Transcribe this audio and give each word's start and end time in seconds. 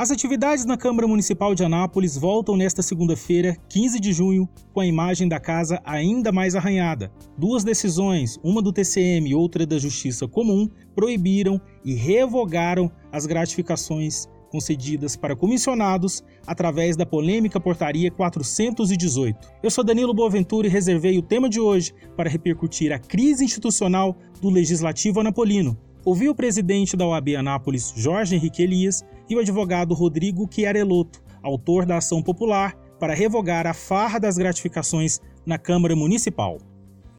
As 0.00 0.10
atividades 0.10 0.64
na 0.64 0.78
Câmara 0.78 1.06
Municipal 1.06 1.54
de 1.54 1.62
Anápolis 1.62 2.16
voltam 2.16 2.56
nesta 2.56 2.80
segunda-feira, 2.80 3.54
15 3.68 4.00
de 4.00 4.14
junho, 4.14 4.48
com 4.72 4.80
a 4.80 4.86
imagem 4.86 5.28
da 5.28 5.38
casa 5.38 5.78
ainda 5.84 6.32
mais 6.32 6.56
arranhada. 6.56 7.12
Duas 7.36 7.64
decisões, 7.64 8.38
uma 8.42 8.62
do 8.62 8.72
TCM 8.72 9.28
e 9.28 9.34
outra 9.34 9.66
da 9.66 9.78
Justiça 9.78 10.26
Comum, 10.26 10.70
proibiram 10.94 11.60
e 11.84 11.92
revogaram 11.92 12.90
as 13.12 13.26
gratificações 13.26 14.26
concedidas 14.50 15.16
para 15.16 15.36
comissionados 15.36 16.24
através 16.46 16.96
da 16.96 17.04
polêmica 17.04 17.60
Portaria 17.60 18.10
418. 18.10 19.36
Eu 19.62 19.70
sou 19.70 19.84
Danilo 19.84 20.14
Boaventura 20.14 20.66
e 20.66 20.70
reservei 20.70 21.18
o 21.18 21.22
tema 21.22 21.46
de 21.46 21.60
hoje 21.60 21.92
para 22.16 22.30
repercutir 22.30 22.90
a 22.90 22.98
crise 22.98 23.44
institucional 23.44 24.16
do 24.40 24.48
Legislativo 24.48 25.20
Anapolino. 25.20 25.76
Ouvi 26.04 26.28
o 26.28 26.34
presidente 26.34 26.96
da 26.96 27.06
OAB 27.06 27.36
Anápolis, 27.36 27.92
Jorge 27.94 28.34
Henrique 28.34 28.62
Elias, 28.62 29.04
e 29.28 29.36
o 29.36 29.38
advogado 29.38 29.94
Rodrigo 29.94 30.48
Chiarelotto, 30.50 31.22
autor 31.42 31.84
da 31.84 31.98
ação 31.98 32.22
popular 32.22 32.74
para 32.98 33.14
revogar 33.14 33.66
a 33.66 33.74
farra 33.74 34.18
das 34.18 34.38
gratificações 34.38 35.20
na 35.46 35.58
Câmara 35.58 35.94
Municipal. 35.94 36.58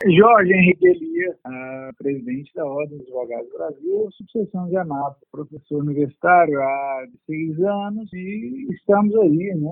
Jorge 0.04 0.52
Henrique 0.52 0.88
Elias, 0.88 1.36
presidente 1.98 2.52
da 2.56 2.66
Ordem 2.66 2.98
dos 2.98 3.08
Advogados 3.08 3.52
do 3.52 3.58
Brasil, 3.58 4.10
sucessão 4.14 4.68
de 4.68 4.78
Anápolis, 4.78 5.30
professor 5.32 5.82
universitário 5.82 6.60
há 6.60 7.06
seis 7.28 7.60
anos 7.60 8.12
e 8.14 8.68
estamos 8.72 9.16
aí, 9.18 9.54
né, 9.56 9.72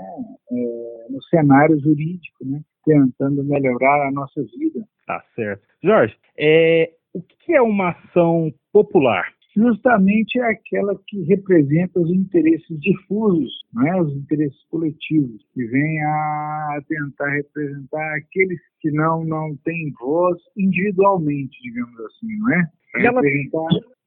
é, 0.51 1.07
no 1.09 1.21
cenário 1.23 1.79
jurídico, 1.79 2.45
né, 2.45 2.61
tentando 2.85 3.43
melhorar 3.43 4.07
a 4.07 4.11
nossa 4.11 4.43
vida. 4.43 4.85
Tá 5.07 5.23
certo. 5.35 5.63
Jorge, 5.83 6.15
é, 6.37 6.91
o 7.13 7.21
que 7.21 7.53
é 7.53 7.61
uma 7.61 7.89
ação 7.91 8.51
popular? 8.71 9.25
justamente 9.55 10.39
é 10.39 10.51
aquela 10.51 10.95
que 11.07 11.21
representa 11.23 11.99
os 11.99 12.09
interesses 12.09 12.79
difusos, 12.79 13.51
né, 13.73 13.95
os 14.01 14.15
interesses 14.15 14.63
coletivos, 14.69 15.41
que 15.53 15.65
vem 15.65 16.01
a 16.01 16.79
tentar 16.87 17.29
representar 17.29 18.15
aqueles 18.15 18.59
que 18.79 18.91
não, 18.91 19.25
não 19.25 19.55
têm 19.63 19.91
voz 19.99 20.37
individualmente, 20.57 21.57
digamos 21.61 21.99
assim, 21.99 22.37
não 22.39 22.53
é? 22.53 22.63
E 22.97 23.05
ela, 23.05 23.21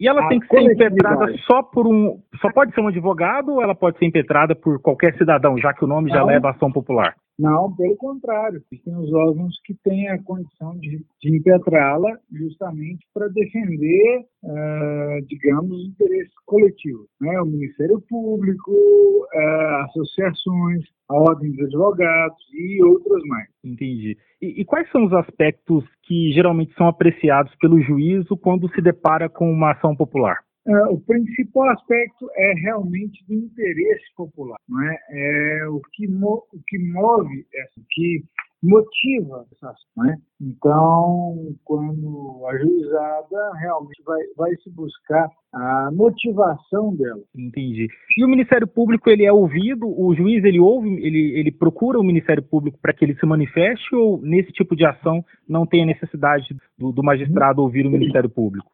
e 0.00 0.08
ela 0.08 0.28
tem 0.28 0.40
que 0.40 0.48
ser 0.48 0.60
impetrada 0.60 1.32
só 1.46 1.62
por 1.62 1.86
um. 1.86 2.20
Só 2.40 2.50
pode 2.52 2.74
ser 2.74 2.80
um 2.80 2.88
advogado 2.88 3.52
ou 3.52 3.62
ela 3.62 3.76
pode 3.76 3.96
ser 3.98 4.06
impetrada 4.06 4.56
por 4.56 4.80
qualquer 4.80 5.16
cidadão, 5.16 5.56
já 5.56 5.72
que 5.72 5.84
o 5.84 5.88
nome 5.88 6.10
já 6.10 6.24
leva 6.24 6.50
ação 6.50 6.72
popular? 6.72 7.14
Não, 7.42 7.74
pelo 7.74 7.96
contrário. 7.96 8.62
Tem 8.84 8.96
os 8.96 9.12
órgãos 9.12 9.60
que 9.64 9.74
têm 9.82 10.08
a 10.08 10.22
condição 10.22 10.78
de, 10.78 11.04
de 11.20 11.36
impetrá-la 11.36 12.16
justamente 12.30 13.04
para 13.12 13.26
defender, 13.26 14.24
uh, 14.44 15.26
digamos, 15.26 15.72
os 15.72 15.88
interesses 15.88 16.32
coletivos. 16.46 17.08
Né? 17.20 17.40
O 17.40 17.46
Ministério 17.46 18.00
Público, 18.08 18.70
uh, 18.70 19.84
associações, 19.86 20.84
a 21.08 21.16
Ordem 21.16 21.50
dos 21.50 21.66
Advogados 21.66 22.38
e 22.52 22.80
outras 22.84 23.22
mais. 23.24 23.48
Entendi. 23.64 24.16
E, 24.40 24.60
e, 24.60 24.64
quais 24.64 24.88
são 24.92 25.04
os 25.04 25.12
aspectos 25.12 25.84
que 26.04 26.30
geralmente 26.32 26.72
são 26.74 26.86
apreciados 26.86 27.52
pelo 27.56 27.80
juízo 27.80 28.36
quando 28.36 28.72
se 28.72 28.80
depara 28.80 29.28
com 29.28 29.50
uma 29.50 29.72
ação 29.72 29.96
popular? 29.96 30.38
É, 30.66 30.84
o 30.86 31.00
principal 31.00 31.70
aspecto 31.70 32.30
é 32.36 32.52
realmente 32.54 33.24
do 33.26 33.34
interesse 33.34 34.04
popular, 34.16 34.58
não 34.68 34.80
é? 34.82 34.98
é 35.10 35.68
o, 35.68 35.80
que 35.92 36.06
o 36.06 36.62
que 36.66 36.78
move, 36.78 37.44
essa, 37.52 37.80
que 37.90 38.22
motiva 38.62 39.44
essa 39.52 39.70
ação. 39.70 39.88
Né? 39.96 40.16
Então, 40.40 41.54
quando 41.64 42.46
a 42.46 42.56
juizada 42.58 43.52
realmente 43.58 44.02
vai, 44.04 44.20
vai 44.36 44.56
se 44.62 44.70
buscar 44.70 45.28
a 45.52 45.90
motivação 45.92 46.94
dela. 46.94 47.20
Entendi. 47.34 47.88
E 48.16 48.24
o 48.24 48.28
Ministério 48.28 48.66
Público 48.66 49.10
ele 49.10 49.24
é 49.24 49.32
ouvido? 49.32 49.86
O 49.86 50.14
juiz 50.14 50.44
ele 50.44 50.60
ouve, 50.60 50.88
ele, 51.04 51.38
ele 51.38 51.50
procura 51.50 51.98
o 51.98 52.04
Ministério 52.04 52.42
Público 52.42 52.78
para 52.80 52.92
que 52.92 53.04
ele 53.04 53.16
se 53.16 53.26
manifeste 53.26 53.94
ou 53.94 54.22
nesse 54.22 54.52
tipo 54.52 54.76
de 54.76 54.86
ação 54.86 55.24
não 55.48 55.66
tem 55.66 55.82
a 55.82 55.86
necessidade 55.86 56.56
do, 56.78 56.92
do 56.92 57.02
magistrado 57.02 57.60
ouvir 57.60 57.84
o 57.84 57.90
Ministério 57.90 58.30
Público? 58.30 58.70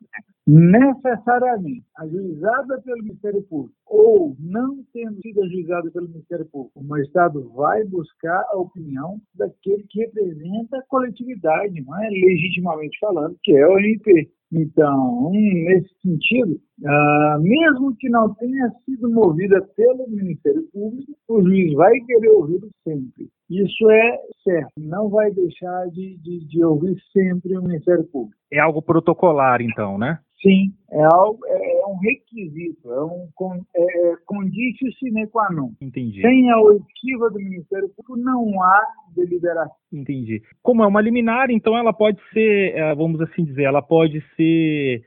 Necessariamente 0.49 1.85
ajuizada 1.99 2.81
pelo 2.81 3.03
Ministério 3.03 3.43
Público 3.43 3.75
ou 3.87 4.35
não 4.41 4.79
tendo 4.95 5.21
sido 5.21 5.43
ajuizada 5.43 5.91
pelo 5.91 6.09
Ministério 6.09 6.47
Público, 6.47 6.81
o 6.81 6.85
magistrado 6.85 7.51
vai 7.51 7.85
buscar 7.85 8.43
a 8.51 8.57
opinião 8.57 9.21
daquele 9.35 9.85
que 9.91 10.01
representa 10.01 10.79
a 10.79 10.83
coletividade, 10.89 11.85
não 11.85 12.03
é 12.03 12.09
legitimamente 12.09 12.99
falando, 12.99 13.37
que 13.43 13.53
é 13.53 13.67
o 13.67 13.79
MP. 13.79 14.31
Então, 14.51 15.31
nesse 15.31 15.91
sentido, 16.01 16.59
ah, 16.87 17.39
mesmo 17.43 17.95
que 17.97 18.09
não 18.09 18.33
tenha 18.35 18.71
sido 18.87 19.11
movida 19.11 19.61
pelo 19.77 20.09
Ministério 20.09 20.63
Público, 20.73 21.13
o 21.29 21.43
juiz 21.43 21.75
vai 21.75 21.93
querer 22.01 22.31
ouvi-lo 22.31 22.71
sempre. 22.83 23.29
Isso 23.51 23.91
é 23.91 24.19
certo, 24.43 24.73
não 24.79 25.11
vai 25.11 25.31
deixar 25.31 25.89
de, 25.89 26.17
de, 26.19 26.47
de 26.47 26.65
ouvir 26.65 26.97
sempre 27.13 27.59
o 27.59 27.63
Ministério 27.63 28.05
Público. 28.05 28.39
É 28.51 28.59
algo 28.59 28.81
protocolar, 28.81 29.61
então, 29.61 29.99
né? 29.99 30.19
Sim, 30.41 30.73
é, 30.93 31.03
algo, 31.03 31.39
é, 31.47 31.81
é 31.81 31.87
um 31.87 31.99
requisito, 31.99 32.93
é 32.93 33.05
um 33.05 33.29
é, 33.75 34.13
é 34.13 34.17
condício 34.25 34.93
sine 34.99 35.27
qua 35.27 35.51
non. 35.51 35.73
Entendi. 35.81 36.21
Sem 36.21 36.49
a 36.51 36.61
oitiva 36.61 37.29
do 37.31 37.39
Ministério 37.39 37.89
Público, 37.89 38.17
não 38.17 38.63
há 38.63 38.87
deliberação. 39.17 39.75
Entendi. 39.93 40.41
Como 40.63 40.85
é 40.85 40.87
uma 40.87 41.01
liminar, 41.01 41.51
então 41.51 41.77
ela 41.77 41.93
pode 41.93 42.21
ser, 42.33 42.77
é, 42.77 42.95
vamos 42.95 43.21
assim 43.21 43.45
dizer, 43.45 43.65
ela 43.65 43.83
pode 43.83 44.23
ser 44.37 45.03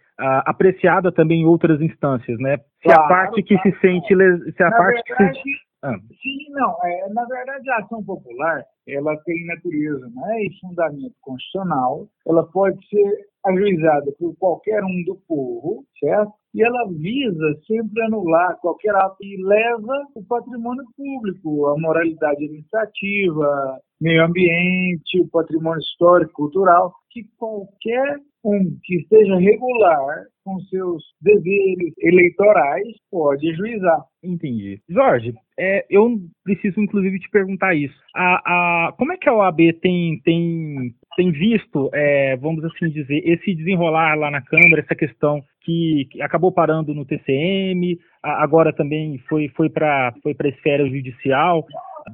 apreciada 0.45 1.11
também 1.11 1.41
em 1.41 1.45
outras 1.45 1.81
instâncias, 1.81 2.37
né? 2.39 2.57
Se 2.57 2.83
claro, 2.83 3.01
a 3.01 3.07
parte 3.07 3.41
que 3.41 3.55
claro, 3.55 3.71
se 3.71 3.81
sente, 3.81 4.07
se 4.53 4.63
a 4.63 4.69
Na 4.69 4.77
parte 4.77 5.03
verdade, 5.07 5.41
que 5.41 5.49
se 5.49 5.70
ah. 5.83 5.97
Sim, 6.21 6.49
não. 6.51 6.77
É, 6.83 7.09
na 7.09 7.25
verdade, 7.25 7.69
a 7.71 7.77
ação 7.77 8.03
popular 8.03 8.63
ela 8.87 9.15
tem 9.23 9.45
natureza 9.45 10.07
né, 10.13 10.43
e 10.43 10.59
fundamento 10.59 11.15
constitucional. 11.21 12.07
Ela 12.27 12.43
pode 12.51 12.77
ser 12.87 13.31
ajuizada 13.45 14.11
por 14.19 14.35
qualquer 14.37 14.83
um 14.83 15.03
do 15.05 15.15
povo, 15.27 15.83
certo? 15.99 16.31
E 16.53 16.63
ela 16.63 16.87
visa 16.89 17.59
sempre 17.65 18.03
anular 18.03 18.57
qualquer 18.59 18.93
ato 18.95 19.15
que 19.19 19.37
leva 19.41 20.05
o 20.15 20.23
patrimônio 20.25 20.83
público, 20.95 21.67
a 21.67 21.79
moralidade 21.79 22.43
administrativa, 22.43 23.79
meio 23.99 24.25
ambiente, 24.25 25.21
o 25.21 25.29
patrimônio 25.29 25.79
histórico, 25.79 26.33
cultural, 26.33 26.93
que 27.09 27.23
qualquer 27.37 28.19
um 28.43 28.77
que 28.83 28.95
esteja 28.95 29.37
regular 29.37 30.25
com 30.43 30.59
seus 30.61 31.03
deveres 31.21 31.93
eleitorais 31.99 32.87
pode 33.11 33.49
ajuizar. 33.51 34.03
Entendi. 34.23 34.81
Jorge, 34.89 35.33
é, 35.57 35.85
eu 35.89 36.17
preciso 36.43 36.81
inclusive 36.81 37.19
te 37.19 37.29
perguntar 37.29 37.75
isso. 37.75 37.95
A, 38.15 38.87
a, 38.87 38.91
como 38.93 39.13
é 39.13 39.17
que 39.17 39.29
a 39.29 39.33
OAB 39.33 39.59
tem, 39.81 40.19
tem, 40.23 40.93
tem 41.15 41.31
visto, 41.31 41.89
é, 41.93 42.35
vamos 42.37 42.63
assim 42.65 42.89
dizer, 42.89 43.21
esse 43.25 43.53
desenrolar 43.53 44.15
lá 44.15 44.31
na 44.31 44.41
Câmara, 44.41 44.81
essa 44.81 44.95
questão 44.95 45.43
que, 45.61 46.07
que 46.11 46.21
acabou 46.21 46.51
parando 46.51 46.93
no 46.93 47.05
TCM, 47.05 47.99
a, 48.23 48.43
agora 48.43 48.73
também 48.73 49.19
foi, 49.29 49.49
foi 49.49 49.69
para 49.69 50.13
foi 50.23 50.35
a 50.37 50.47
esfera 50.47 50.87
judicial 50.87 51.65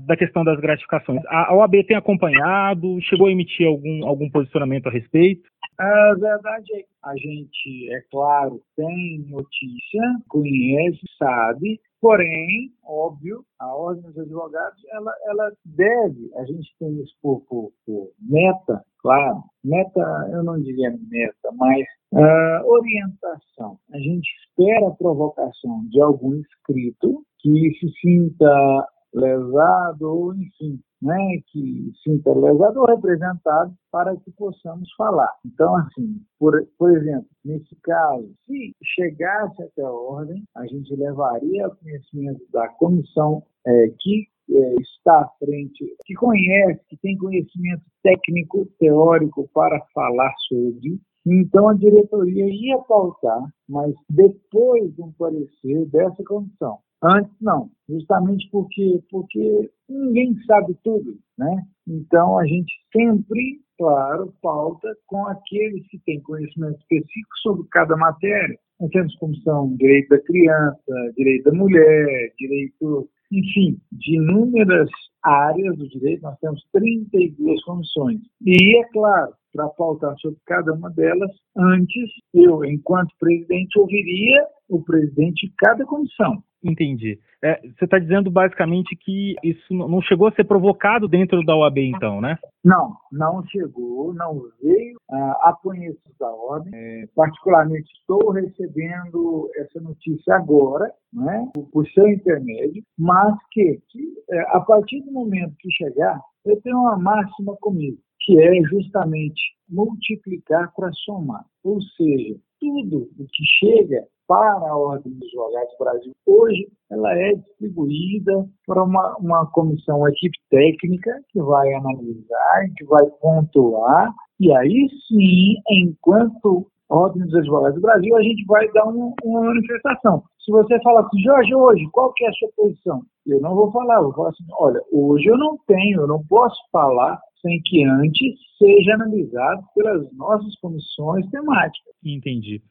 da 0.06 0.16
questão 0.18 0.44
das 0.44 0.60
gratificações. 0.60 1.22
A 1.28 1.56
OAB 1.56 1.84
tem 1.86 1.98
acompanhado, 1.98 3.00
chegou 3.02 3.28
a 3.28 3.32
emitir 3.32 3.68
algum, 3.68 4.06
algum 4.08 4.30
posicionamento 4.30 4.88
a 4.88 4.92
respeito? 4.92 5.50
A 5.80 6.14
verdade 6.16 6.74
é 6.74 6.80
que 6.80 6.88
a 7.04 7.16
gente, 7.16 7.94
é 7.94 8.02
claro, 8.10 8.62
tem 8.76 9.26
notícia, 9.30 10.02
conhece, 10.28 11.02
sabe, 11.20 11.80
porém, 12.02 12.72
óbvio, 12.84 13.44
a 13.60 13.76
Ordem 13.76 14.04
dos 14.04 14.18
Advogados, 14.18 14.82
ela, 14.92 15.14
ela 15.28 15.52
deve, 15.66 16.32
a 16.36 16.46
gente 16.46 16.74
tem 16.80 17.00
isso 17.02 17.14
por, 17.22 17.42
por, 17.42 17.72
por 17.86 18.12
meta, 18.20 18.84
claro, 19.00 19.44
meta, 19.64 20.02
eu 20.34 20.44
não 20.44 20.60
diria 20.62 20.90
meta, 20.90 21.52
mas 21.54 21.86
uh, 22.14 22.68
orientação. 22.68 23.78
A 23.94 23.98
gente 24.00 24.28
espera 24.42 24.88
a 24.88 24.96
provocação 24.96 25.86
de 25.90 26.02
algum 26.02 26.36
inscrito 26.36 27.24
que 27.40 27.72
se 27.80 27.88
sinta 28.02 28.88
lesado, 29.14 30.10
ou 30.10 30.34
enfim, 30.34 30.80
né, 31.02 31.42
que 31.48 31.92
sinta 32.04 32.34
lesado 32.34 32.80
ou 32.80 32.86
representado 32.86 33.74
para 33.92 34.16
que 34.18 34.32
possamos 34.32 34.92
falar. 34.96 35.32
Então, 35.46 35.76
assim, 35.76 36.22
por, 36.40 36.68
por 36.78 36.96
exemplo, 36.96 37.28
nesse 37.46 37.76
caso, 37.84 38.30
se 38.46 38.76
chegasse 38.84 39.62
até 39.64 39.84
a 39.84 39.92
ordem, 39.92 40.44
a 40.56 40.66
gente 40.66 40.96
levaria 40.96 41.66
ao 41.66 41.76
conhecimento 41.76 42.42
da 42.52 42.68
comissão 42.70 43.44
é, 43.66 43.88
que 44.00 44.28
é, 44.50 44.76
está 44.82 45.22
à 45.22 45.30
frente, 45.40 45.86
que 46.06 46.14
conhece, 46.16 46.82
que 46.88 46.98
tem 46.98 47.18
conhecimento 47.18 47.84
técnico, 48.02 48.66
teórico 48.80 49.50
para 49.54 49.80
falar 49.94 50.34
sobre, 50.48 51.00
então 51.30 51.68
a 51.68 51.74
diretoria 51.74 52.46
ia 52.46 52.78
pautar, 52.80 53.44
mas 53.68 53.94
depois 54.10 54.96
de 54.96 55.02
um 55.02 55.12
parecer 55.12 55.86
dessa 55.88 56.24
comissão. 56.24 56.80
Antes 57.04 57.34
não, 57.42 57.70
justamente 57.88 58.50
porque, 58.50 59.04
porque 59.12 59.70
ninguém 59.90 60.36
sabe 60.46 60.76
tudo, 60.84 61.18
né? 61.38 61.64
Então 61.88 62.40
a 62.40 62.46
gente 62.46 62.74
sempre 62.92 63.60
claro, 63.78 64.34
pauta 64.42 64.90
com 65.06 65.26
aqueles 65.28 65.88
que 65.88 66.00
têm 66.00 66.20
conhecimento 66.22 66.80
específico 66.80 67.38
sobre 67.42 67.68
cada 67.70 67.96
matéria. 67.96 68.58
Nós 68.80 68.90
temos 68.92 69.16
comissão 69.16 69.76
direito 69.76 70.10
da 70.10 70.20
criança, 70.22 71.14
direito 71.16 71.44
da 71.44 71.58
mulher, 71.58 72.34
direito, 72.38 73.10
enfim, 73.32 73.80
de 73.92 74.16
inúmeras 74.16 74.90
áreas 75.24 75.78
do 75.78 75.88
direito, 75.90 76.22
nós 76.22 76.38
temos 76.40 76.64
32 76.72 77.64
comissões. 77.64 78.22
E, 78.46 78.80
é 78.80 78.84
claro, 78.92 79.34
para 79.58 79.70
pautar 79.70 80.16
sobre 80.20 80.38
cada 80.46 80.72
uma 80.72 80.92
delas, 80.92 81.32
antes 81.58 82.12
eu, 82.32 82.64
enquanto 82.64 83.10
presidente, 83.20 83.80
ouviria 83.80 84.46
o 84.70 84.84
presidente 84.84 85.48
de 85.48 85.54
cada 85.58 85.84
comissão. 85.84 86.44
Entendi. 86.64 87.20
É, 87.44 87.62
você 87.62 87.86
está 87.86 88.00
dizendo 88.00 88.32
basicamente 88.32 88.96
que 88.96 89.36
isso 89.44 89.74
não 89.74 90.02
chegou 90.02 90.28
a 90.28 90.32
ser 90.32 90.44
provocado 90.44 91.08
dentro 91.08 91.44
da 91.44 91.56
OAB, 91.56 91.78
então, 91.78 92.20
né? 92.20 92.38
Não, 92.64 92.96
não 93.12 93.44
chegou, 93.46 94.14
não 94.14 94.42
veio 94.62 94.98
ah, 95.10 95.50
a 95.50 95.54
conhecer 95.54 96.12
da 96.20 96.30
ordem. 96.30 96.72
É, 96.74 97.08
particularmente, 97.16 97.90
estou 98.00 98.32
recebendo 98.32 99.50
essa 99.56 99.80
notícia 99.80 100.36
agora, 100.36 100.92
né, 101.14 101.50
por 101.72 101.88
seu 101.90 102.08
intermédio, 102.08 102.84
mas 102.98 103.36
que, 103.52 103.80
que 103.90 104.14
é, 104.32 104.42
a 104.50 104.60
partir 104.60 105.02
do 105.02 105.12
momento 105.12 105.56
que 105.60 105.72
chegar, 105.72 106.20
eu 106.44 106.60
tenho 106.62 106.78
uma 106.78 106.98
máxima 106.98 107.56
comigo, 107.62 107.98
que 108.28 108.38
é 108.38 108.62
justamente 108.64 109.42
multiplicar 109.70 110.74
para 110.76 110.92
somar. 111.06 111.46
Ou 111.64 111.82
seja, 111.82 112.36
tudo 112.60 113.10
o 113.18 113.26
que 113.26 113.46
chega 113.58 114.04
para 114.28 114.52
a 114.52 114.78
Ordem 114.78 115.14
dos 115.14 115.30
Advogados 115.30 115.72
do 115.72 115.86
Brasil 115.86 116.14
hoje, 116.26 116.68
ela 116.92 117.18
é 117.18 117.36
distribuída 117.36 118.46
para 118.66 118.84
uma, 118.84 119.16
uma 119.20 119.46
comissão, 119.52 120.00
uma 120.00 120.10
equipe 120.10 120.38
técnica 120.50 121.22
que 121.30 121.42
vai 121.42 121.74
analisar, 121.74 122.66
que 122.76 122.84
vai 122.84 123.06
pontuar, 123.22 124.14
e 124.42 124.52
aí 124.52 124.90
sim, 125.08 125.56
enquanto 125.70 126.68
Ordem 126.90 127.24
dos 127.24 127.36
Advogados 127.36 127.76
do 127.76 127.82
Brasil, 127.82 128.18
a 128.18 128.22
gente 128.22 128.46
vai 128.46 128.70
dar 128.74 128.88
um, 128.90 129.14
uma 129.24 129.42
manifestação. 129.42 130.22
Se 130.44 130.52
você 130.52 130.78
falar 130.82 131.02
assim, 131.02 131.22
Jorge, 131.22 131.56
hoje, 131.56 131.88
qual 131.94 132.12
que 132.12 132.26
é 132.26 132.30
a 132.30 132.34
sua 132.34 132.50
posição? 132.58 133.02
Eu 133.26 133.40
não 133.40 133.56
vou 133.56 133.72
falar, 133.72 133.98
eu 133.98 134.04
vou 134.04 134.14
falar 134.14 134.30
assim, 134.30 134.46
olha, 134.52 134.82
hoje 134.92 135.28
eu 135.28 135.38
não 135.38 135.58
tenho, 135.66 136.02
eu 136.02 136.08
não 136.08 136.24
posso 136.28 136.58
falar 136.72 137.20
sem 137.42 137.62
que 137.64 137.84
antes 137.84 138.36
seja 138.58 138.94
analisado 138.96 139.62
pelas 139.76 140.12
nossas 140.16 140.56
comissões 140.60 141.30
temáticas. 141.30 141.94
Entendi. 142.04 142.62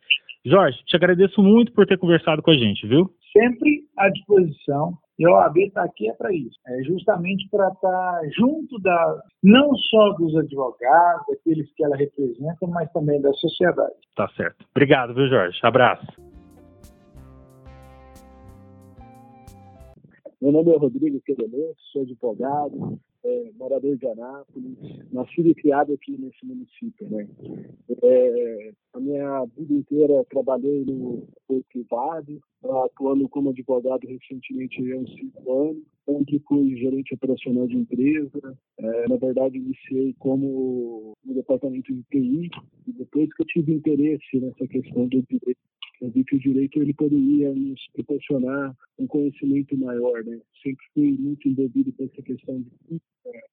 Jorge, 0.44 0.78
te 0.86 0.96
agradeço 0.96 1.42
muito 1.42 1.72
por 1.72 1.86
ter 1.86 1.98
conversado 1.98 2.40
com 2.42 2.50
a 2.50 2.56
gente, 2.56 2.86
viu? 2.86 3.10
Sempre 3.32 3.82
à 3.98 4.08
disposição. 4.08 4.94
E 5.18 5.26
a 5.26 5.30
OAB 5.30 5.56
está 5.58 5.82
aqui 5.82 6.08
é 6.10 6.12
para 6.12 6.32
isso. 6.32 6.58
É 6.68 6.82
justamente 6.84 7.48
para 7.50 7.68
estar 7.68 7.90
tá 7.90 8.20
junto 8.36 8.78
da 8.80 9.20
não 9.42 9.74
só 9.74 10.10
dos 10.12 10.36
advogados, 10.36 11.26
daqueles 11.28 11.72
que 11.74 11.84
ela 11.84 11.96
representa, 11.96 12.66
mas 12.68 12.90
também 12.92 13.20
da 13.20 13.32
sociedade. 13.32 13.94
Tá 14.14 14.28
certo. 14.36 14.64
Obrigado, 14.70 15.14
viu, 15.14 15.26
Jorge? 15.28 15.58
Abraço. 15.62 16.06
Meu 20.38 20.52
nome 20.52 20.70
é 20.70 20.76
Rodrigo 20.76 21.18
Quedelense, 21.22 21.80
sou 21.90 22.02
advogado, 22.02 23.00
é, 23.24 23.50
morador 23.58 23.96
de 23.96 24.06
Anápolis, 24.06 24.76
nascido 25.10 25.48
e 25.48 25.54
criado 25.54 25.94
aqui 25.94 26.12
nesse 26.18 26.44
município. 26.44 27.08
Né? 27.08 27.26
É, 28.02 28.72
a 28.92 29.00
minha 29.00 29.46
vida 29.56 29.72
inteira 29.72 30.24
trabalhei 30.28 30.84
no 30.84 31.26
privado, 31.72 32.38
atuando 32.84 33.26
como 33.30 33.48
advogado 33.48 34.06
recentemente 34.06 34.92
há 34.92 34.96
uns 34.98 35.14
cinco 35.14 35.52
anos, 35.52 35.82
onde 36.06 36.38
fui 36.46 36.76
gerente 36.76 37.14
operacional 37.14 37.66
de 37.66 37.76
empresa. 37.76 38.58
É, 38.78 39.08
na 39.08 39.16
verdade, 39.16 39.56
iniciei 39.56 40.14
como 40.18 41.14
no 41.24 41.34
departamento 41.34 41.94
de 41.94 42.02
TI, 42.10 42.50
e 42.86 42.92
depois 42.92 43.32
que 43.34 43.42
eu 43.42 43.46
tive 43.46 43.72
interesse 43.72 44.38
nessa 44.38 44.66
questão 44.68 45.08
do 45.08 45.22
direito 45.22 45.58
eu 46.00 46.10
vi 46.10 46.24
que 46.24 46.36
o 46.36 46.40
direito 46.40 46.80
ele 46.80 46.94
poderia 46.94 47.54
nos 47.54 47.80
proporcionar 47.92 48.76
um 48.98 49.06
conhecimento 49.06 49.76
maior, 49.76 50.24
né? 50.24 50.40
Sempre 50.62 50.84
fui 50.94 51.12
muito 51.18 51.48
envolvido 51.48 51.92
com 51.92 52.04
essa 52.04 52.22
questão 52.22 52.60
de 52.60 53.00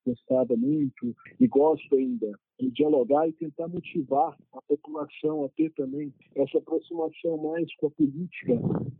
gostava 0.05 0.55
muito 0.55 1.15
e 1.39 1.47
gosto 1.47 1.95
ainda 1.95 2.31
de 2.59 2.69
dialogar 2.71 3.27
e 3.27 3.33
tentar 3.33 3.67
motivar 3.67 4.37
a 4.53 4.61
população 4.67 5.45
a 5.45 5.49
ter 5.49 5.71
também 5.71 6.13
essa 6.35 6.57
aproximação 6.57 7.37
mais 7.37 7.73
com 7.75 7.87
a 7.87 7.91
política 7.91 8.53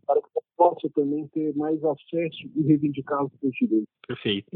para 0.06 0.22
que 0.22 0.30
possa 0.58 0.90
também 0.90 1.28
ter 1.28 1.56
mais 1.56 1.84
acesso 1.84 2.50
e 2.56 2.62
reivindicar 2.64 3.24
os 3.26 3.32
seus 3.40 3.54
direitos. 3.56 3.88
Perfeito. 4.08 4.48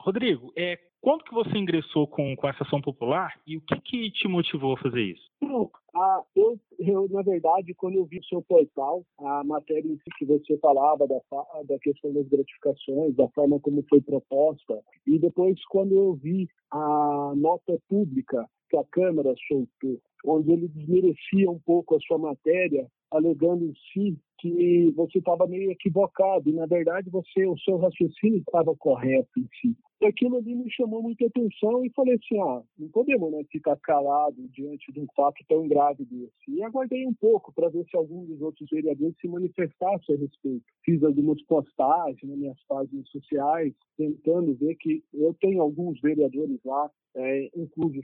Rodrigo, 0.00 0.52
é, 0.56 0.78
quando 1.00 1.24
que 1.24 1.34
você 1.34 1.56
ingressou 1.56 2.06
com, 2.06 2.34
com 2.36 2.48
essa 2.48 2.64
ação 2.64 2.80
popular 2.80 3.40
e 3.46 3.56
o 3.56 3.60
que, 3.60 3.80
que 3.80 4.10
te 4.10 4.28
motivou 4.28 4.74
a 4.74 4.78
fazer 4.78 5.02
isso? 5.02 5.30
Bom, 5.40 5.70
ah, 5.94 6.22
eu, 6.36 6.58
eu, 6.80 7.06
na 7.10 7.22
verdade, 7.22 7.74
quando 7.74 7.96
eu 7.96 8.06
vi 8.06 8.18
o 8.18 8.24
seu 8.24 8.42
portal, 8.42 9.04
a 9.18 9.44
matéria 9.44 9.86
em 9.86 9.96
si 9.96 10.10
que 10.18 10.24
você 10.24 10.56
falava 10.58 11.06
da, 11.06 11.20
da 11.64 11.78
questão 11.78 12.12
das 12.12 12.26
gratificações, 12.26 13.14
da 13.14 13.28
forma 13.28 13.60
como 13.60 13.84
foi 13.88 14.00
proposta, 14.00 14.80
e 15.06 15.18
depois 15.18 15.62
quando 15.66 15.94
eu 15.94 16.14
vi 16.14 16.48
a 16.70 17.32
nota 17.36 17.78
pública 17.88 18.46
que 18.70 18.76
a 18.76 18.84
Câmara 18.84 19.34
soltou, 19.46 20.00
onde 20.24 20.52
ele 20.52 20.68
desmerecia 20.68 21.50
um 21.50 21.58
pouco 21.58 21.96
a 21.96 22.00
sua 22.00 22.18
matéria, 22.18 22.86
alegando 23.10 23.64
em 23.64 23.74
si 23.92 24.18
que 24.40 24.90
você 24.96 25.18
estava 25.18 25.46
meio 25.46 25.70
equivocado 25.70 26.48
e 26.48 26.52
na 26.52 26.66
verdade 26.66 27.10
você 27.10 27.46
o 27.46 27.58
seu 27.58 27.76
raciocínio 27.76 28.38
estava 28.38 28.74
correto 28.76 29.38
em 29.38 29.46
si. 29.60 29.76
E 30.02 30.06
aquilo 30.06 30.38
ali 30.38 30.54
me 30.54 30.70
chamou 30.70 31.02
muita 31.02 31.26
atenção 31.26 31.84
e 31.84 31.90
falei 31.90 32.14
assim, 32.14 32.40
ah, 32.40 32.62
não 32.78 32.88
podemos 32.88 33.30
né, 33.32 33.44
ficar 33.52 33.76
calado 33.76 34.48
diante 34.48 34.90
de 34.92 35.00
um 35.00 35.06
fato 35.14 35.44
tão 35.46 35.68
grave 35.68 36.06
desse. 36.06 36.32
E 36.48 36.62
aguardei 36.62 37.06
um 37.06 37.12
pouco 37.12 37.52
para 37.52 37.68
ver 37.68 37.84
se 37.84 37.94
algum 37.94 38.24
dos 38.24 38.40
outros 38.40 38.66
vereadores 38.70 39.14
se 39.20 39.28
manifestasse 39.28 40.10
a 40.10 40.16
respeito. 40.16 40.64
Fiz 40.86 41.02
algumas 41.04 41.42
postagens 41.42 42.22
nas 42.22 42.38
minhas 42.38 42.58
páginas 42.66 43.06
sociais, 43.10 43.74
tentando 43.98 44.54
ver 44.54 44.74
que 44.76 45.02
eu 45.12 45.34
tenho 45.34 45.60
alguns 45.60 46.00
vereadores 46.00 46.58
lá 46.64 46.90
é, 47.14 47.50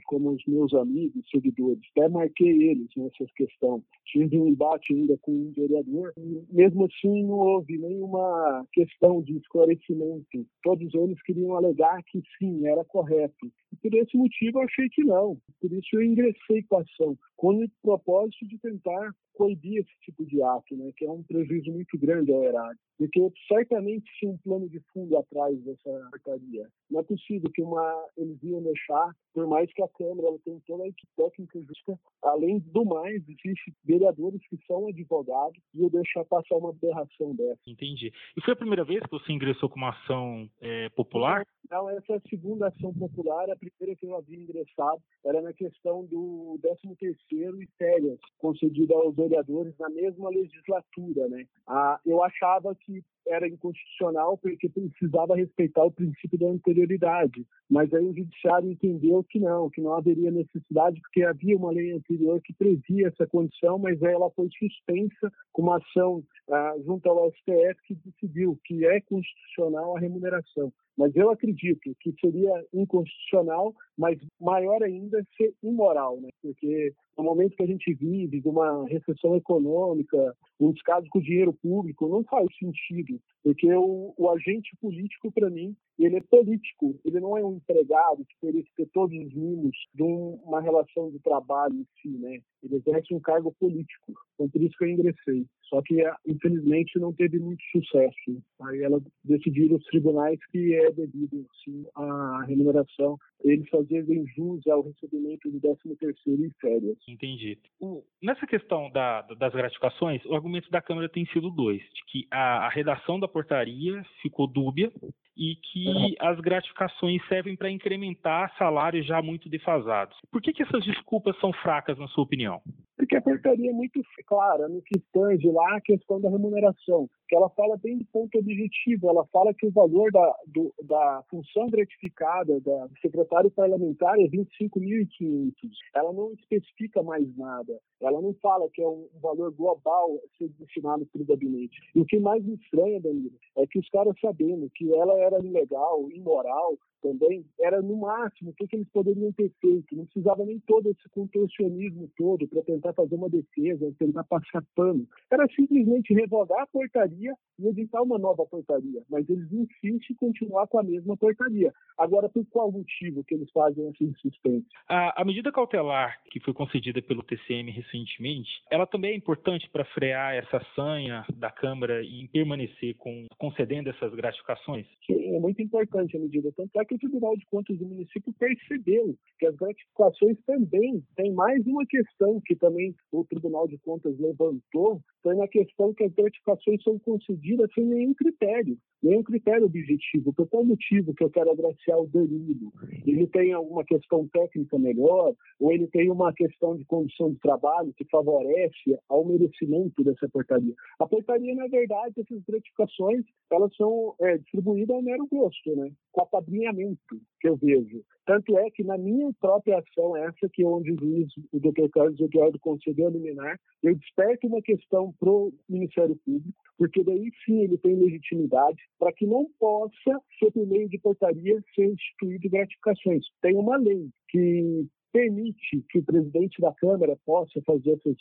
como 0.05 0.31
os 0.31 0.45
meus 0.45 0.73
amigos, 0.73 1.27
seguidores. 1.29 1.81
Até 1.95 2.09
marquei 2.09 2.69
eles 2.69 2.89
nessa 2.95 3.25
questão. 3.35 3.83
Tive 4.05 4.37
um 4.37 4.47
embate 4.47 4.93
ainda 4.93 5.17
com 5.21 5.31
um 5.31 5.51
vereador. 5.51 6.13
Mesmo 6.49 6.85
assim, 6.85 7.23
não 7.23 7.35
houve 7.35 7.77
nenhuma 7.77 8.65
questão 8.73 9.21
de 9.21 9.37
esclarecimento. 9.37 10.45
Todos 10.63 10.93
eles 10.93 11.21
queriam 11.23 11.55
alegar 11.55 12.01
que 12.03 12.21
sim, 12.37 12.67
era 12.67 12.83
correto. 12.85 13.51
E 13.71 13.75
por 13.77 13.93
esse 13.97 14.17
motivo, 14.17 14.59
eu 14.59 14.63
achei 14.63 14.89
que 14.89 15.03
não. 15.03 15.37
Por 15.59 15.71
isso, 15.71 15.87
eu 15.93 16.03
ingressei 16.03 16.63
com 16.69 16.77
a 16.77 16.81
ação, 16.81 17.17
com 17.37 17.63
o 17.63 17.69
propósito 17.81 18.47
de 18.47 18.57
tentar 18.57 19.13
coibir 19.37 19.81
esse 19.81 19.99
tipo 20.01 20.25
de 20.25 20.41
ato, 20.41 20.75
né, 20.75 20.91
que 20.97 21.05
é 21.05 21.11
um 21.11 21.21
prejuízo 21.21 21.71
muito 21.71 21.97
grande 21.97 22.33
ao 22.33 22.43
erário. 22.43 22.77
Porque 22.97 23.21
certamente 23.47 24.11
tinha 24.17 24.31
um 24.31 24.37
plano 24.39 24.67
de 24.67 24.81
fundo 24.91 25.15
atrás 25.15 25.55
dessa 25.61 26.09
portaria. 26.09 26.67
Não 26.89 26.99
é 26.99 27.03
possível 27.03 27.47
que 27.53 27.61
uma, 27.61 28.05
eles 28.17 28.41
iam 28.41 28.63
deixar, 28.63 29.15
por 29.35 29.45
mais 29.47 29.71
que 29.71 29.83
a 29.83 29.87
Câmara 29.87 30.27
ela 30.27 30.39
toda 30.65 30.83
a 30.83 30.87
equipe 30.87 31.11
técnica 31.15 31.61
justa, 31.61 31.99
além 32.23 32.57
do 32.57 32.83
mais, 32.83 33.21
existem 33.29 33.75
vereadores 33.85 34.41
que 34.49 34.57
são 34.65 34.87
advogados 34.87 35.61
e 35.75 35.83
eu 35.83 35.91
deixar 35.91 36.25
passar 36.25 36.55
uma 36.55 36.71
aberração 36.71 37.35
dessa. 37.35 37.61
Entendi. 37.67 38.11
E 38.35 38.41
foi 38.41 38.53
a 38.53 38.57
primeira 38.57 38.83
vez 38.83 39.03
que 39.03 39.11
você 39.11 39.31
ingressou 39.31 39.69
com 39.69 39.77
uma 39.77 39.91
ação 39.91 40.49
é, 40.59 40.89
popular? 40.89 41.45
Não, 41.69 41.89
essa 41.89 42.13
é 42.13 42.19
segunda 42.29 42.67
ação 42.67 42.93
popular. 42.93 43.49
A 43.49 43.55
primeira 43.55 43.95
que 43.97 44.05
eu 44.05 44.15
havia 44.15 44.37
ingressado 44.37 45.01
era 45.25 45.41
na 45.41 45.51
questão 45.51 46.05
do 46.05 46.57
13º 46.63 47.61
e 47.61 47.67
férias 47.77 48.19
concedido 48.37 48.93
aos 48.93 49.15
vereadores 49.15 49.77
na 49.77 49.89
mesma 49.89 50.29
legislatura, 50.29 51.27
né? 51.27 51.45
Ah, 51.67 51.99
eu 52.05 52.23
achava 52.23 52.73
que 52.73 53.03
era 53.27 53.47
inconstitucional 53.47 54.37
porque 54.37 54.69
precisava 54.69 55.35
respeitar 55.35 55.83
o 55.83 55.91
princípio 55.91 56.39
da 56.39 56.47
anterioridade. 56.47 57.45
Mas 57.69 57.93
aí 57.93 58.03
o 58.03 58.15
judiciário 58.15 58.71
entendeu 58.71 59.21
que 59.29 59.37
não, 59.37 59.69
que 59.69 59.81
não 59.81 59.93
haveria 59.93 60.31
necessidade 60.31 61.01
porque 61.01 61.23
havia 61.23 61.57
uma 61.57 61.71
lei 61.71 61.91
anterior 61.91 62.39
que 62.41 62.53
previa 62.53 63.09
essa 63.09 63.27
condição, 63.27 63.77
mas 63.77 64.01
aí 64.01 64.13
ela 64.13 64.31
foi 64.31 64.47
suspensa 64.57 65.29
com 65.51 65.63
uma 65.63 65.77
ação 65.77 66.23
ah, 66.49 66.75
junto 66.85 67.09
ao 67.09 67.29
STF 67.31 67.81
que 67.85 67.95
decidiu 67.95 68.57
que 68.63 68.85
é 68.85 69.01
constitucional 69.01 69.97
a 69.97 69.99
remuneração. 69.99 70.71
Mas 70.97 71.15
eu 71.15 71.29
acredito 71.29 71.95
que 71.99 72.13
seria 72.19 72.65
inconstitucional, 72.73 73.73
mas 73.97 74.17
maior 74.39 74.83
ainda 74.83 75.25
ser 75.35 75.53
imoral, 75.63 76.19
né? 76.21 76.29
porque 76.41 76.93
no 77.17 77.23
momento 77.23 77.55
que 77.55 77.63
a 77.63 77.67
gente 77.67 77.93
vive, 77.95 78.39
de 78.39 78.47
uma 78.47 78.87
recessão 78.87 79.35
econômica, 79.35 80.35
um 80.59 80.71
descaso 80.71 81.07
com 81.09 81.17
o 81.17 81.21
dinheiro 81.21 81.51
público, 81.51 82.07
não 82.07 82.23
faz 82.23 82.47
sentido, 82.57 83.19
porque 83.43 83.73
o, 83.73 84.13
o 84.15 84.29
agente 84.29 84.75
político, 84.79 85.31
para 85.31 85.49
mim, 85.49 85.75
ele 85.97 86.17
é 86.17 86.21
político, 86.21 86.99
ele 87.03 87.19
não 87.19 87.35
é 87.35 87.43
um 87.43 87.55
empregado 87.55 88.23
que 88.25 88.39
teria 88.39 88.63
ter 88.75 88.87
todos 88.93 89.17
os 89.17 89.33
mimos 89.33 89.75
de 89.95 90.03
uma 90.03 90.61
relação 90.61 91.09
de 91.09 91.19
trabalho 91.19 91.73
em 91.73 91.87
si, 92.01 92.09
né? 92.19 92.39
Ele 92.63 92.75
exerce 92.75 93.13
um 93.13 93.19
cargo 93.19 93.51
político, 93.59 94.13
então 94.35 94.49
por 94.49 94.61
isso 94.61 94.75
que 94.77 94.83
eu 94.83 94.89
ingressei. 94.89 95.45
Só 95.63 95.81
que, 95.81 96.03
infelizmente, 96.27 96.99
não 96.99 97.13
teve 97.13 97.39
muito 97.39 97.63
sucesso. 97.71 98.41
Aí 98.61 98.81
ela 98.81 99.01
decidiram 99.23 99.77
os 99.77 99.83
tribunais 99.85 100.39
que 100.51 100.75
é 100.75 100.91
devido, 100.91 101.45
sim, 101.63 101.85
à 101.95 102.43
remuneração, 102.47 103.17
eles 103.43 103.69
fazerem 103.87 104.25
jus 104.35 104.65
ao 104.67 104.81
recebimento 104.81 105.49
do 105.49 105.59
13 105.59 105.95
terceiro 105.97 106.45
e 106.45 106.51
férias. 106.59 106.97
Entendi. 107.07 107.57
O, 107.79 108.03
nessa 108.21 108.45
questão 108.45 108.89
da, 108.91 109.21
das 109.21 109.53
gratificações, 109.53 110.23
o 110.25 110.35
argumento 110.35 110.69
da 110.69 110.81
Câmara 110.81 111.09
tem 111.09 111.25
sido 111.27 111.49
dois, 111.49 111.81
de 111.81 112.05
que 112.07 112.27
a, 112.31 112.65
a 112.65 112.69
redação 112.69 113.19
da 113.19 113.27
portaria 113.27 114.03
ficou 114.21 114.47
dúbia 114.47 114.91
e 115.37 115.55
que 115.55 115.87
uhum. 115.87 116.13
as 116.19 116.39
gratificações 116.39 117.21
servem 117.27 117.55
para 117.55 117.69
incrementar 117.69 118.53
salários 118.57 119.05
já 119.05 119.21
muito 119.21 119.47
defasados. 119.47 120.17
Por 120.31 120.41
que, 120.41 120.51
que 120.51 120.63
essas 120.63 120.83
desculpas 120.83 121.39
são 121.39 121.53
fracas, 121.53 121.97
na 121.97 122.07
sua 122.07 122.23
opinião? 122.23 122.59
Porque 122.97 123.15
a 123.15 123.21
portaria 123.21 123.69
é 123.69 123.73
muito 123.73 124.01
clara 124.25 124.67
no 124.67 124.81
que 124.81 124.99
tange 125.13 125.47
lá 125.51 125.77
a 125.77 125.81
questão 125.81 126.19
da 126.19 126.29
remuneração, 126.29 127.07
que 127.27 127.35
ela 127.35 127.49
fala 127.49 127.77
bem 127.77 127.97
de 127.97 128.05
ponto 128.05 128.37
objetivo, 128.37 129.09
ela 129.09 129.25
fala 129.27 129.53
que 129.53 129.67
o 129.67 129.71
valor 129.71 130.11
da, 130.11 130.35
do, 130.47 130.73
da 130.83 131.23
função 131.29 131.67
gratificada 131.67 132.59
da 132.61 132.89
secretário 133.01 133.51
parlamentar 133.51 134.19
é 134.19 134.27
25.500. 134.27 135.51
Ela 135.95 136.13
não 136.13 136.33
especifica 136.33 137.03
mais 137.03 137.27
nada. 137.37 137.79
Ela 138.01 138.21
não 138.21 138.33
fala 138.35 138.69
que 138.71 138.81
é 138.81 138.87
um 138.87 139.07
valor 139.21 139.51
global 139.51 140.19
ser 140.37 140.49
destinado 140.59 141.05
pelo 141.07 141.25
gabinete. 141.25 141.77
E 141.95 141.99
o 141.99 142.05
que 142.05 142.19
mais 142.19 142.43
me 142.43 142.55
estranha, 142.55 143.01
Danilo, 143.01 143.33
é 143.57 143.65
que 143.67 143.79
os 143.79 143.89
caras 143.89 144.15
sabendo 144.21 144.69
que 144.73 144.93
ela 144.93 145.19
era 145.19 145.39
ilegal, 145.39 146.09
imoral, 146.11 146.77
também, 147.01 147.45
era 147.59 147.81
no 147.81 147.97
máximo 147.97 148.51
o 148.51 148.53
que, 148.53 148.67
que 148.67 148.75
eles 148.75 148.89
poderiam 148.89 149.31
ter 149.33 149.51
feito. 149.61 149.95
Não 149.95 150.05
precisava 150.05 150.45
nem 150.45 150.59
todo 150.59 150.89
esse 150.89 151.09
contorcionismo 151.09 152.09
todo 152.17 152.47
para 152.47 152.63
tentar 152.63 152.93
fazer 152.93 153.15
uma 153.15 153.29
defesa, 153.29 153.93
tentar 153.97 154.23
passar 154.23 154.63
pano. 154.75 155.07
Era 155.31 155.47
simplesmente 155.55 156.13
revogar 156.13 156.61
a 156.61 156.67
portaria 156.67 157.16
e 157.59 157.67
editar 157.67 158.01
uma 158.01 158.17
nova 158.17 158.45
portaria. 158.45 159.01
Mas 159.09 159.27
eles 159.29 159.51
insistem 159.51 159.97
em 160.11 160.15
continuar 160.15 160.67
com 160.67 160.79
a 160.79 160.83
mesma 160.83 161.17
portaria. 161.17 161.73
Agora, 161.97 162.29
por 162.29 162.45
qual 162.47 162.71
motivo 162.71 163.23
que 163.23 163.33
eles 163.33 163.49
fazem 163.51 163.87
essa 163.87 164.03
insistência? 164.03 164.67
A, 164.87 165.21
a 165.21 165.25
medida 165.25 165.51
cautelar 165.51 166.21
que 166.29 166.39
foi 166.39 166.53
concedida 166.53 167.01
pelo 167.01 167.23
TCM 167.23 167.71
recentemente, 167.71 168.49
ela 168.69 168.85
também 168.85 169.11
é 169.11 169.15
importante 169.15 169.69
para 169.69 169.85
frear 169.85 170.35
essa 170.35 170.63
sanha 170.75 171.25
da 171.35 171.49
Câmara 171.49 172.03
em 172.03 172.27
permanecer 172.27 172.95
com, 172.97 173.25
concedendo 173.37 173.89
essas 173.89 174.13
gratificações? 174.13 174.85
Sim, 175.05 175.35
é 175.35 175.39
muito 175.39 175.61
importante 175.61 176.15
a 176.15 176.19
medida. 176.19 176.51
Tanto 176.55 176.79
é 176.79 176.85
que 176.85 176.95
o 176.95 176.99
Tribunal 176.99 177.35
de 177.35 177.45
Contas 177.45 177.77
do 177.77 177.85
município 177.85 178.33
percebeu 178.33 179.15
que 179.39 179.47
as 179.47 179.55
gratificações 179.55 180.37
também 180.45 181.03
tem 181.15 181.33
mais 181.33 181.65
uma 181.65 181.85
questão 181.85 182.39
que 182.45 182.55
também 182.55 182.95
o 183.11 183.23
Tribunal 183.25 183.67
de 183.67 183.77
Contas 183.79 184.17
levantou, 184.19 185.01
foi 185.23 185.35
na 185.35 185.47
questão 185.47 185.93
que 185.93 186.03
as 186.03 186.13
gratificações 186.13 186.81
são 186.83 186.99
concedidas 187.07 187.71
sem 187.73 187.85
nenhum 187.85 188.13
critério, 188.13 188.77
nenhum 189.01 189.23
critério 189.23 189.65
objetivo. 189.65 190.33
Por 190.33 190.45
qual 190.49 190.65
motivo 190.65 191.13
que 191.13 191.23
eu 191.23 191.29
quero 191.29 191.51
agraciar 191.51 191.97
o 191.97 192.07
Danilo? 192.07 192.73
Ele 193.05 193.25
tem 193.27 193.53
alguma 193.53 193.85
questão 193.85 194.27
técnica 194.27 194.77
melhor, 194.77 195.33
ou 195.57 195.71
ele 195.71 195.87
tem 195.87 196.11
uma 196.11 196.33
questão 196.33 196.75
de 196.75 196.83
condição 196.83 197.31
de 197.31 197.39
trabalho 197.39 197.93
que 197.95 198.03
favorece 198.11 198.99
ao 199.07 199.25
merecimento 199.25 200.03
dessa 200.03 200.27
portaria. 200.27 200.73
A 200.99 201.07
portaria, 201.07 201.55
na 201.55 201.67
verdade, 201.67 202.19
essas 202.19 202.43
gratificações, 202.43 203.23
elas 203.49 203.73
são 203.77 204.13
é, 204.19 204.37
distribuídas 204.37 204.93
ao 204.93 205.01
mero 205.01 205.25
gosto, 205.31 205.75
né? 205.77 205.89
com 206.11 206.21
apadrinhamento 206.23 207.21
que 207.39 207.47
eu 207.47 207.55
vejo. 207.55 208.03
Tanto 208.25 208.57
é 208.57 208.69
que 208.71 208.83
na 208.83 208.97
minha 208.97 209.31
própria 209.39 209.79
ação, 209.79 210.17
essa 210.17 210.49
que 210.51 210.63
é 210.63 210.67
onde 210.67 210.91
o 210.91 210.99
juiz, 210.99 211.29
o 211.53 211.59
doutor 211.59 211.89
Carlos 211.91 212.19
Eduardo 212.19 212.59
concedeu 212.59 213.07
a 213.07 213.11
liminar, 213.11 213.57
eu 213.81 213.95
desperto 213.95 214.47
uma 214.47 214.61
questão 214.61 215.13
para 215.17 215.29
o 215.29 215.53
Ministério 215.69 216.17
Público, 216.25 216.66
porque 216.77 217.03
daí 217.03 217.31
sim 217.45 217.63
ele 217.63 217.77
tem 217.77 217.95
legitimidade 217.95 218.81
para 218.99 219.11
que 219.11 219.25
não 219.25 219.49
possa, 219.59 220.21
por 220.39 220.67
meio 220.67 220.87
de 220.87 220.99
portaria, 220.99 221.61
ser 221.73 221.85
instituído 221.85 222.49
gratificações. 222.49 223.25
Tem 223.41 223.55
uma 223.55 223.77
lei 223.77 224.09
que 224.29 224.85
permite 225.11 225.83
que 225.89 225.99
o 225.99 226.03
presidente 226.03 226.61
da 226.61 226.73
Câmara 226.73 227.17
possa 227.25 227.61
fazer 227.65 227.93
essas 227.93 228.17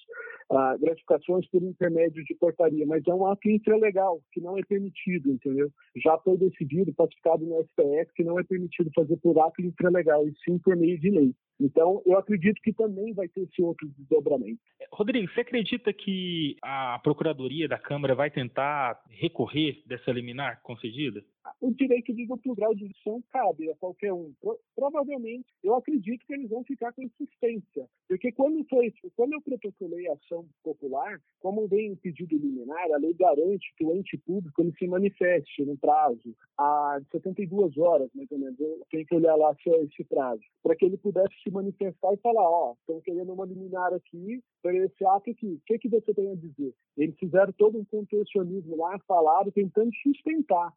uh, 0.51 0.79
gratificações 0.81 1.47
por 1.49 1.63
intermédio 1.63 2.25
de 2.25 2.35
portaria, 2.35 2.87
mas 2.87 3.03
é 3.07 3.15
um 3.15 3.27
ato 3.27 3.49
infralegal, 3.49 4.21
que 4.33 4.41
não 4.41 4.59
é 4.59 4.63
permitido, 4.63 5.31
entendeu? 5.31 5.71
Já 5.97 6.19
foi 6.19 6.37
decidido, 6.37 6.95
pacificado 6.95 7.45
no 7.45 7.63
STF, 7.65 8.13
que 8.15 8.25
não 8.25 8.39
é 8.39 8.45
permitido 8.45 8.91
fazer 8.95 9.17
por 9.19 9.39
ato 9.39 9.63
infralegal, 9.63 10.27
e 10.27 10.35
sim 10.45 10.59
por 10.59 10.77
meio 10.77 10.99
de 10.99 11.11
lei. 11.11 11.35
Então, 11.59 12.03
eu 12.05 12.19
acredito 12.19 12.61
que 12.63 12.73
também 12.73 13.15
vai 13.15 13.29
ter 13.29 13.43
esse 13.43 13.63
outro 13.63 13.89
desdobramento. 13.97 14.61
Rodrigo, 14.93 15.33
você 15.33 15.41
acredita 15.41 15.93
que 15.93 16.57
a 16.63 16.99
Procuradoria 17.03 17.67
da 17.67 17.79
Câmara 17.79 18.15
vai 18.15 18.31
tentar 18.31 19.03
recorrer 19.09 19.83
dessa 19.87 20.13
liminar 20.13 20.61
concedida? 20.63 21.25
O 21.61 21.73
direito 21.73 22.13
de 22.15 22.27
duplo 22.27 22.55
grau 22.55 22.75
de 22.75 22.85
edição 22.85 23.23
cabe 23.31 23.71
a 23.71 23.77
qualquer 23.77 24.13
um. 24.13 24.33
Provavelmente, 24.75 25.47
eu 25.63 25.75
acredito 25.75 26.25
que 26.27 26.35
eles 26.35 26.49
vão 26.49 26.65
ficar 26.65 26.93
com 26.93 27.03
insistência. 27.03 27.89
Porque 28.09 28.33
quando, 28.33 28.65
foi, 28.69 28.93
quando 29.17 29.35
eu 29.35 29.43
protocolei 29.43 30.09
a 30.09 30.15
ação 30.15 30.47
popular, 30.63 31.21
como 31.41 31.67
vem 31.69 31.93
o 31.93 31.97
pedido 31.97 32.37
liminar, 32.37 32.91
a 32.93 32.99
lei 32.99 33.15
garante 33.15 33.73
que 33.77 33.85
o 33.85 33.95
ente 33.95 34.17
público 34.19 34.63
ele 34.63 34.73
se 34.79 34.87
manifeste 34.87 35.65
no 35.65 35.77
prazo 35.77 36.35
a 36.59 37.01
72 37.13 37.77
horas, 37.79 38.11
mais 38.15 38.31
ou 38.31 38.39
menos. 38.39 38.59
Eu 38.59 38.83
tenho 38.91 39.07
que 39.07 39.15
olhar 39.15 39.37
lá 39.37 39.55
se 39.63 39.71
é 39.71 39.83
esse 39.83 40.05
prazo. 40.05 40.43
Para 40.63 40.77
que 40.77 40.85
ele 40.85 40.97
pudesse 40.97 41.35
se 41.43 41.51
manifestar 41.51 42.13
e 42.13 42.19
falar, 42.19 42.49
ó, 42.49 42.71
oh, 42.71 42.77
estão 42.81 43.01
querendo 43.01 43.33
uma 43.33 43.47
liminar 43.47 43.93
aqui 43.93 44.43
para 44.63 44.75
esse 44.75 45.05
ato 45.05 45.31
aqui. 45.31 45.55
O 45.55 45.61
que, 45.67 45.79
que 45.79 45.89
você 45.89 46.13
tem 46.13 46.31
a 46.31 46.35
dizer? 46.35 46.75
Eles 46.97 47.17
fizeram 47.19 47.53
todo 47.53 47.79
um 47.79 47.85
contorcionismo 47.85 48.77
lá, 48.77 48.99
falaram, 49.07 49.51
tentando 49.51 49.91
sustentar, 50.03 50.73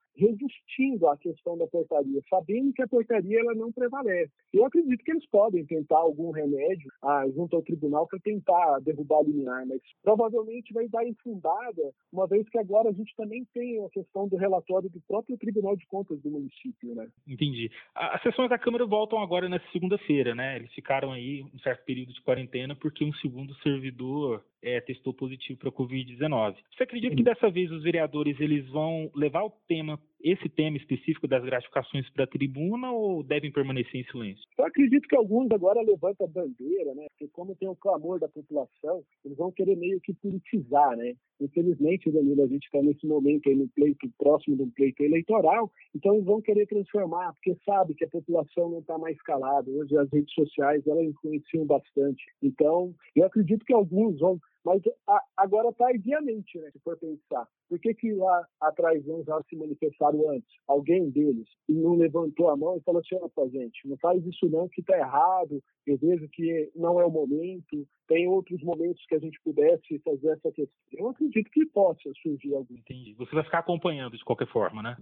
resistindo 0.70 1.08
à 1.08 1.18
questão 1.18 1.58
da 1.58 1.68
portaria, 1.68 2.22
sabendo 2.30 2.74
que 2.74 2.82
a 2.82 2.88
portaria 2.88 3.39
ela 3.39 3.54
não 3.54 3.72
prevalece. 3.72 4.32
Eu 4.54 4.66
acredito 4.66 5.04
que 5.04 5.12
eles 5.12 5.25
podem 5.30 5.66
tentar 5.66 5.98
algum 5.98 6.32
remédio 6.32 6.92
ah, 7.01 7.25
junto 7.34 7.56
ao 7.56 7.62
tribunal 7.62 8.08
para 8.08 8.20
tentar 8.20 8.80
derrubar 8.80 9.20
a 9.20 9.24
liminar, 9.24 9.66
mas 9.68 9.82
provavelmente 10.04 10.74
vai 10.74 10.88
dar 10.88 11.06
infundada, 11.06 11.94
uma 12.12 12.28
vez 12.28 12.48
que 12.50 12.58
agora 12.58 12.89
a 12.89 12.94
gente 12.94 13.13
também 13.16 13.46
tem 13.54 13.84
a 13.84 13.89
questão 13.89 14.28
do 14.28 14.38
relatório 14.38 14.89
do 14.89 15.01
próprio 15.08 15.38
Tribunal 15.38 15.75
de 15.75 15.86
Contas 15.88 16.22
do 16.22 16.30
município, 16.30 16.96
né? 16.96 17.08
Entendi. 17.28 17.72
As 17.96 18.22
sessões 18.22 18.50
da 18.50 18.58
Câmara 18.58 18.86
voltam 18.86 19.20
agora 19.20 19.50
nessa 19.50 19.66
segunda-feira, 19.72 20.36
né? 20.36 20.58
Eles 20.58 20.72
ficaram 20.74 21.12
aí 21.12 21.44
um 21.54 21.60
certo 21.60 21.84
período 21.86 22.13
de 22.13 22.22
quarentena 22.22 22.75
porque 22.75 23.04
um 23.04 23.13
segundo 23.13 23.54
servidor 23.56 24.44
é, 24.62 24.82
testou 24.82 25.13
positivo 25.13 25.60
para 25.60 25.70
a 25.70 25.72
Covid-19. 25.72 26.56
Você 26.75 26.84
acredita 26.84 27.16
que 27.16 27.24
dessa 27.24 27.50
vez 27.50 27.72
os 27.72 27.84
vereadores 27.84 28.39
eles 28.39 28.68
vão 28.70 29.10
levar 29.16 29.44
o 29.44 29.51
tema, 29.68 30.00
esse 30.22 30.50
tema 30.50 30.78
específico 30.78 31.28
das 31.28 31.44
gratificações 31.44 32.10
para 32.10 32.25
a 32.25 32.28
tribuna 32.28 32.92
ou 32.92 33.24
devem 33.24 33.51
permanecer 33.51 34.01
em 34.01 34.06
silêncio? 34.06 34.44
Eu 34.58 34.66
acredito 34.66 35.08
que 35.08 35.16
alguns 35.16 35.50
agora 35.51 35.82
levantam 35.82 36.25
a 36.25 36.30
bandeira, 36.30 36.94
né? 36.94 37.08
Porque 37.12 37.32
como 37.32 37.56
tem 37.56 37.70
o 37.70 37.75
clamor 37.75 38.20
da 38.20 38.28
população, 38.28 39.04
eles 39.24 39.38
vão 39.38 39.51
querer 39.51 39.75
meio 39.75 40.00
que 40.01 40.13
politizar, 40.13 40.96
né? 40.98 41.13
Infelizmente, 41.39 42.12
Danilo, 42.12 42.44
a 42.44 42.48
gente 42.48 42.66
está 42.66 42.82
nesse 42.82 43.08
momento 43.08 43.48
aí 43.48 43.56
no 43.56 43.68
pleito, 43.70 44.10
próximo 44.18 44.58
de 44.58 44.63
um 44.63 44.70
pleito 44.72 45.01
eleitoral, 45.04 45.72
então 45.96 46.16
eles 46.16 46.25
vão 46.25 46.42
querer 46.42 46.66
transformar, 46.68 47.34
porque 47.34 47.58
sabe 47.63 47.94
que 47.94 48.04
a 48.04 48.10
população 48.10 48.70
não 48.70 48.80
está 48.80 48.98
mais 48.98 49.20
calada. 49.22 49.70
Hoje 49.72 49.98
as 49.98 50.10
redes 50.12 50.34
sociais, 50.34 50.86
elas 50.86 51.06
influenciam 51.06 51.66
bastante. 51.66 52.24
Então, 52.44 52.94
eu 53.16 53.25
acredito 53.25 53.66
que 53.66 53.74
alguns 53.74 54.20
vão 54.20 54.39
mas 54.66 54.82
a, 55.08 55.22
agora 55.38 55.72
tardiamente, 55.74 56.60
né, 56.60 56.70
se 56.72 56.80
for 56.80 56.98
pensar. 56.98 57.48
Por 57.68 57.80
que, 57.80 57.94
que 57.94 58.13
lá 58.13 58.48
atrás 58.60 59.08
uns 59.08 59.25
já 59.25 59.42
se 59.44 59.56
manifestaram 59.56 60.30
antes? 60.30 60.50
Alguém 60.68 61.10
deles 61.10 61.48
não 61.68 61.96
levantou 61.96 62.50
a 62.50 62.58
mão 62.58 62.78
e 62.78 62.82
falou 62.82 63.00
assim: 63.00 63.16
opa, 63.16 63.48
gente, 63.50 63.88
não 63.88 63.98
faz 63.98 64.25
isso 64.25 64.50
não, 64.50 64.68
que 64.68 64.82
está 64.82 64.98
errado, 64.98 65.62
eu 65.86 65.98
vejo 65.98 66.28
que 66.30 66.72
não 66.75 67.00
é 67.00 67.06
o 67.06 67.12
momento, 67.12 67.88
tem 68.08 68.28
outros 68.28 68.62
momentos 68.63 69.06
que 69.08 69.16
a 69.16 69.20
gente 69.20 69.39
pudesse 69.44 70.00
fazer 70.00 70.30
essa 70.30 70.51
questão. 70.51 70.75
Eu 70.94 71.10
acredito 71.10 71.50
que 71.51 71.66
possa 71.68 72.12
surgir 72.22 72.56
algum. 72.56 72.75
Entendi. 72.75 73.13
Você 73.13 73.36
vai 73.36 73.44
ficar 73.44 73.60
acompanhando 73.60 74.18
de 74.18 74.25
qualquer 74.25 74.48
forma, 74.48 74.82
né? 74.82 74.98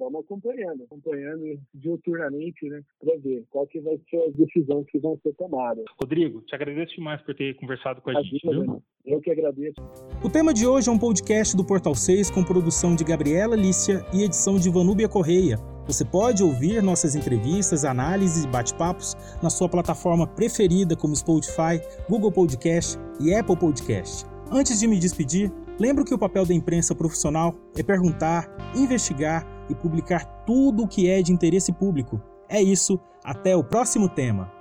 Vamos 0.00 0.24
acompanhando, 0.24 0.84
acompanhando 0.84 1.60
diuturnamente, 1.74 2.66
né, 2.68 2.82
para 2.98 3.16
ver 3.18 3.44
qual 3.50 3.66
que 3.66 3.78
vai 3.80 4.00
ser 4.08 4.16
as 4.22 4.32
decisões 4.32 4.86
que 4.90 4.98
vão 4.98 5.18
ser 5.22 5.34
tomadas. 5.34 5.84
Rodrigo, 6.00 6.40
te 6.42 6.54
agradeço 6.54 6.96
demais 6.96 7.20
por 7.22 7.34
ter 7.34 7.54
conversado 7.56 8.00
com 8.00 8.10
a, 8.10 8.18
a 8.18 8.22
gente, 8.22 8.40
viu? 8.48 8.82
Eu 9.04 9.20
que 9.20 9.30
agradeço. 9.30 9.80
O 10.24 10.30
tema 10.30 10.54
de 10.54 10.66
hoje 10.66 10.88
é 10.88 10.92
um 10.92 10.98
podcast 10.98 11.54
do 11.54 11.64
Portal 11.64 11.94
6 11.94 12.30
com 12.30 12.42
produção 12.42 12.96
de 12.96 13.04
Gabriela 13.04 13.54
Lícia 13.54 14.04
e 14.14 14.22
edição 14.22 14.56
de 14.56 14.70
Vanúbia 14.70 15.08
Correia. 15.08 15.56
Você 15.86 16.04
pode 16.04 16.42
ouvir 16.42 16.82
nossas 16.82 17.14
entrevistas, 17.14 17.84
análises 17.84 18.44
e 18.44 18.48
bate-papos 18.48 19.16
na 19.42 19.50
sua 19.50 19.68
plataforma 19.68 20.26
preferida 20.26 20.96
como 20.96 21.16
Spotify, 21.16 21.80
Google 22.08 22.32
Podcast 22.32 22.96
e 23.20 23.34
Apple 23.34 23.56
Podcast. 23.56 24.24
Antes 24.52 24.80
de 24.80 24.86
me 24.86 24.98
despedir, 24.98 25.50
lembro 25.78 26.04
que 26.04 26.14
o 26.14 26.18
papel 26.18 26.46
da 26.46 26.54
imprensa 26.54 26.94
profissional 26.94 27.54
é 27.76 27.82
perguntar, 27.82 28.48
investigar 28.76 29.46
e 29.70 29.74
publicar 29.74 30.24
tudo 30.44 30.82
o 30.82 30.88
que 30.88 31.08
é 31.08 31.22
de 31.22 31.32
interesse 31.32 31.72
público. 31.72 32.20
É 32.48 32.60
isso, 32.60 32.98
até 33.24 33.56
o 33.56 33.62
próximo 33.62 34.08
tema. 34.08 34.52